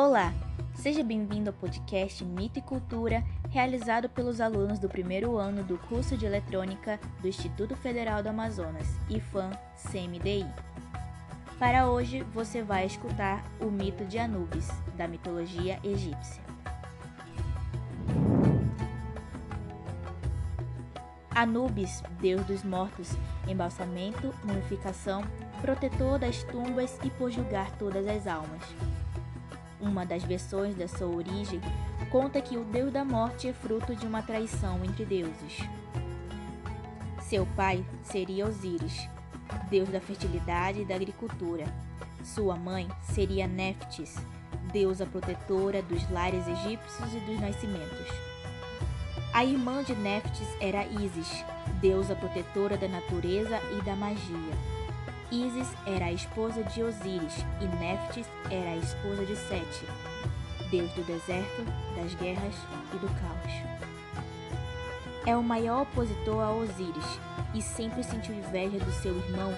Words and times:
Olá, 0.00 0.32
seja 0.76 1.02
bem-vindo 1.02 1.50
ao 1.50 1.56
podcast 1.56 2.24
Mito 2.24 2.60
e 2.60 2.62
Cultura, 2.62 3.24
realizado 3.50 4.08
pelos 4.08 4.40
alunos 4.40 4.78
do 4.78 4.88
primeiro 4.88 5.36
ano 5.36 5.64
do 5.64 5.76
curso 5.76 6.16
de 6.16 6.24
Eletrônica 6.24 7.00
do 7.20 7.26
Instituto 7.26 7.74
Federal 7.74 8.22
do 8.22 8.28
Amazonas, 8.28 8.86
IFAM 9.10 9.50
CMDI. 9.90 10.46
Para 11.58 11.90
hoje, 11.90 12.22
você 12.32 12.62
vai 12.62 12.86
escutar 12.86 13.44
o 13.60 13.72
mito 13.72 14.04
de 14.04 14.20
Anubis, 14.20 14.68
da 14.96 15.08
mitologia 15.08 15.80
egípcia. 15.82 16.44
Anubis, 21.28 22.04
deus 22.20 22.46
dos 22.46 22.62
mortos, 22.62 23.16
embalsamento, 23.48 24.32
mumificação, 24.44 25.24
protetor 25.60 26.20
das 26.20 26.44
tumbas 26.44 26.96
e 27.02 27.10
por 27.10 27.32
julgar 27.32 27.76
todas 27.78 28.06
as 28.06 28.28
almas. 28.28 28.62
Uma 29.80 30.04
das 30.04 30.24
versões 30.24 30.74
da 30.74 30.88
sua 30.88 31.06
origem 31.06 31.60
conta 32.10 32.40
que 32.40 32.56
o 32.56 32.64
deus 32.64 32.92
da 32.92 33.04
morte 33.04 33.48
é 33.48 33.52
fruto 33.52 33.94
de 33.94 34.06
uma 34.06 34.22
traição 34.22 34.84
entre 34.84 35.04
deuses. 35.04 35.58
Seu 37.22 37.46
pai 37.54 37.84
seria 38.02 38.46
Osíris, 38.46 39.08
deus 39.70 39.88
da 39.88 40.00
fertilidade 40.00 40.80
e 40.80 40.84
da 40.84 40.94
agricultura. 40.94 41.64
Sua 42.24 42.56
mãe 42.56 42.88
seria 43.02 43.46
Neftis, 43.46 44.16
deusa 44.72 45.06
protetora 45.06 45.80
dos 45.82 46.08
lares 46.10 46.46
egípcios 46.48 47.14
e 47.14 47.20
dos 47.20 47.40
nascimentos. 47.40 48.08
A 49.32 49.44
irmã 49.44 49.84
de 49.84 49.94
Neftis 49.94 50.48
era 50.60 50.84
Isis, 50.86 51.44
deusa 51.80 52.16
protetora 52.16 52.76
da 52.76 52.88
natureza 52.88 53.60
e 53.78 53.82
da 53.82 53.94
magia. 53.94 54.77
Isis 55.30 55.68
era 55.86 56.06
a 56.06 56.12
esposa 56.12 56.64
de 56.64 56.82
Osíris 56.82 57.44
e 57.60 57.66
Neftis 57.76 58.26
era 58.50 58.70
a 58.70 58.76
esposa 58.76 59.26
de 59.26 59.36
Sete, 59.36 59.84
deus 60.70 60.90
do 60.92 61.02
deserto, 61.04 61.64
das 61.94 62.14
guerras 62.14 62.54
e 62.94 62.96
do 62.96 63.08
caos. 63.08 64.22
É 65.26 65.36
o 65.36 65.42
maior 65.42 65.82
opositor 65.82 66.42
a 66.42 66.50
Osíris 66.50 67.20
e 67.52 67.60
sempre 67.60 68.02
sentiu 68.02 68.34
inveja 68.34 68.78
do 68.78 68.90
seu 68.90 69.18
irmão 69.18 69.52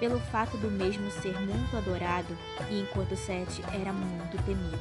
pelo 0.00 0.18
fato 0.18 0.56
do 0.56 0.68
mesmo 0.68 1.08
ser 1.12 1.40
muito 1.40 1.76
adorado 1.76 2.36
e 2.68 2.80
enquanto 2.80 3.14
Sete 3.14 3.62
era 3.72 3.92
muito 3.92 4.36
temido. 4.44 4.78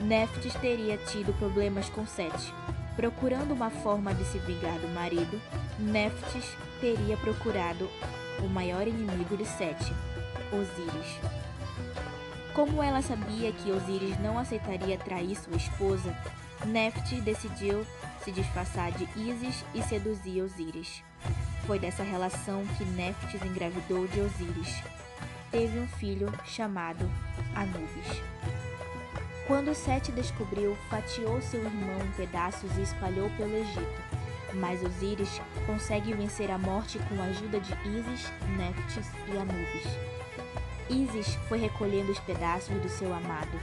Neftis 0.00 0.52
teria 0.56 0.98
tido 0.98 1.32
problemas 1.38 1.88
com 1.88 2.06
Sete. 2.06 2.52
Procurando 2.96 3.52
uma 3.52 3.68
forma 3.68 4.14
de 4.14 4.24
se 4.24 4.38
vingar 4.38 4.78
do 4.78 4.88
marido, 4.88 5.38
Neftis 5.78 6.56
teria 6.80 7.16
procurado 7.18 7.90
o 8.42 8.48
maior 8.48 8.88
inimigo 8.88 9.36
de 9.36 9.44
Sete, 9.44 9.92
Osíris. 10.50 11.20
Como 12.54 12.82
ela 12.82 13.02
sabia 13.02 13.52
que 13.52 13.70
Osíris 13.70 14.18
não 14.18 14.38
aceitaria 14.38 14.96
trair 14.96 15.36
sua 15.36 15.56
esposa, 15.58 16.16
Nefti 16.64 17.20
decidiu 17.20 17.86
se 18.24 18.32
disfarçar 18.32 18.90
de 18.92 19.06
Isis 19.14 19.62
e 19.74 19.82
seduzir 19.82 20.40
Osíris. 20.40 21.02
Foi 21.66 21.78
dessa 21.78 22.02
relação 22.02 22.64
que 22.78 22.84
Neftis 22.84 23.42
engravidou 23.42 24.06
de 24.08 24.20
Osíris. 24.20 24.82
Teve 25.50 25.78
um 25.78 25.86
filho 25.86 26.32
chamado 26.46 27.10
Anubis. 27.54 28.22
Quando 29.46 29.72
Sete 29.76 30.10
descobriu, 30.10 30.76
fatiou 30.90 31.40
seu 31.40 31.64
irmão 31.64 32.00
em 32.00 32.10
pedaços 32.16 32.76
e 32.76 32.82
espalhou 32.82 33.30
pelo 33.36 33.56
Egito. 33.56 34.02
Mas 34.54 34.82
Osíris 34.82 35.40
consegue 35.66 36.12
vencer 36.14 36.50
a 36.50 36.58
morte 36.58 36.98
com 36.98 37.20
a 37.22 37.26
ajuda 37.26 37.60
de 37.60 37.72
Isis, 37.88 38.32
Neftis 38.56 39.06
e 39.28 39.38
Anubis. 39.38 39.86
Isis 40.90 41.36
foi 41.48 41.58
recolhendo 41.58 42.10
os 42.10 42.18
pedaços 42.20 42.74
do 42.80 42.88
seu 42.88 43.14
amado. 43.14 43.60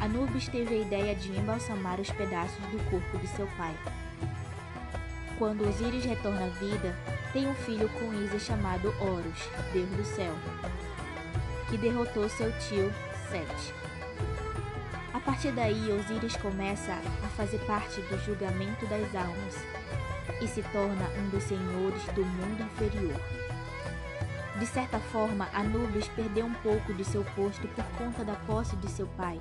Anubis 0.00 0.46
teve 0.46 0.76
a 0.76 0.78
ideia 0.78 1.14
de 1.16 1.32
embalsamar 1.32 2.00
os 2.00 2.10
pedaços 2.10 2.64
do 2.66 2.90
corpo 2.90 3.18
de 3.18 3.26
seu 3.26 3.48
pai. 3.56 3.74
Quando 5.38 5.68
Osíris 5.68 6.04
retorna 6.04 6.44
à 6.44 6.48
vida, 6.50 6.96
tem 7.32 7.48
um 7.48 7.54
filho 7.54 7.88
com 7.88 8.14
Isis 8.14 8.42
chamado 8.42 8.94
Horus, 9.00 9.48
deus 9.72 9.88
do 9.90 10.04
céu, 10.04 10.34
que 11.68 11.76
derrotou 11.76 12.28
seu 12.28 12.52
tio 12.60 12.92
Sete. 13.28 13.85
Partir 15.26 15.50
daí, 15.50 15.92
Osíris 15.92 16.36
começa 16.36 16.92
a 16.92 17.28
fazer 17.30 17.58
parte 17.66 18.00
do 18.02 18.16
julgamento 18.24 18.86
das 18.86 19.12
almas 19.12 19.56
e 20.40 20.46
se 20.46 20.62
torna 20.62 21.04
um 21.18 21.28
dos 21.30 21.42
senhores 21.42 22.04
do 22.14 22.24
mundo 22.24 22.62
inferior. 22.62 23.20
De 24.56 24.64
certa 24.64 25.00
forma, 25.00 25.48
Anubis 25.52 26.06
perdeu 26.06 26.46
um 26.46 26.54
pouco 26.54 26.94
de 26.94 27.04
seu 27.04 27.24
posto 27.34 27.66
por 27.66 27.84
conta 27.98 28.24
da 28.24 28.34
posse 28.46 28.76
de 28.76 28.88
seu 28.88 29.08
pai, 29.08 29.40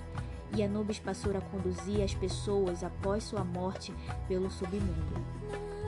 e 0.57 0.63
Anubis 0.63 0.97
passou 0.97 1.37
a 1.37 1.41
conduzir 1.41 2.03
as 2.03 2.15
pessoas 2.15 2.83
após 2.83 3.23
sua 3.23 3.43
morte 3.43 3.93
pelo 4.27 4.49
submundo. 4.49 5.23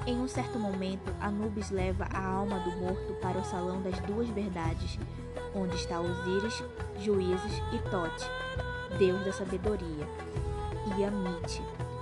Em 0.05 0.15
um 0.15 0.27
certo 0.27 0.59
momento, 0.59 1.11
Anubis 1.19 1.71
leva 1.71 2.07
a 2.13 2.23
alma 2.23 2.59
do 2.59 2.69
morto 2.77 3.13
para 3.19 3.39
o 3.39 3.43
salão 3.43 3.81
das 3.81 3.99
duas 4.01 4.29
verdades, 4.29 4.99
onde 5.55 5.75
está 5.75 5.99
Osíris, 5.99 6.63
Juízes 6.99 7.61
e 7.73 7.89
Tote, 7.89 8.25
deus 8.97 9.23
da 9.25 9.33
sabedoria, 9.33 10.07
e 10.97 11.03
Amite, 11.03 11.61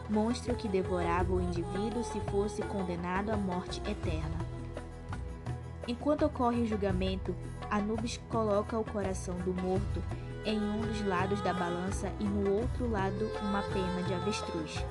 monstro 0.10 0.56
que 0.56 0.68
devorava 0.68 1.34
o 1.34 1.42
indivíduo 1.42 2.04
se 2.04 2.20
fosse 2.32 2.62
condenado 2.64 3.32
à 3.32 3.38
morte 3.38 3.82
eterna. 3.90 4.46
Enquanto 5.88 6.26
ocorre 6.26 6.62
o 6.62 6.68
julgamento, 6.68 7.36
Anubis 7.70 8.20
coloca 8.30 8.78
o 8.78 8.84
coração 8.84 9.36
do 9.40 9.54
morto 9.54 10.02
em 10.46 10.60
um 10.60 10.82
dos 10.82 11.06
lados 11.06 11.42
da 11.42 11.54
balança 11.54 12.12
e 12.20 12.24
no 12.24 12.54
outro 12.54 12.90
lado 12.90 13.30
uma 13.42 13.62
pena 13.64 14.04
de 14.04 14.14
avestruz. 14.14 14.84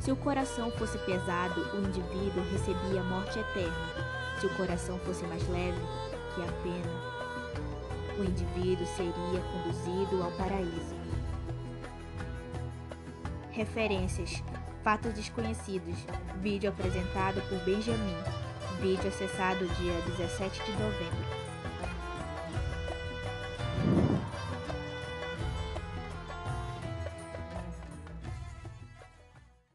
Se 0.00 0.12
o 0.12 0.16
coração 0.16 0.70
fosse 0.72 0.98
pesado, 0.98 1.60
o 1.74 1.78
indivíduo 1.78 2.44
recebia 2.52 3.00
a 3.00 3.04
morte 3.04 3.38
eterna. 3.38 4.06
Se 4.40 4.46
o 4.46 4.54
coração 4.56 4.98
fosse 5.00 5.24
mais 5.24 5.48
leve 5.48 5.80
que 6.34 6.42
a 6.42 6.52
pena, 6.62 7.25
o 8.18 8.24
indivíduo 8.24 8.86
seria 8.86 9.40
conduzido 9.52 10.22
ao 10.22 10.32
paraíso. 10.32 10.96
Referências: 13.50 14.42
Fatos 14.82 15.12
desconhecidos. 15.14 15.96
Vídeo 16.40 16.70
apresentado 16.70 17.40
por 17.48 17.58
Benjamin. 17.64 18.16
Vídeo 18.80 19.08
acessado 19.08 19.66
dia 19.80 20.00
17 20.16 20.62
de 20.64 20.72
novembro. 20.72 21.45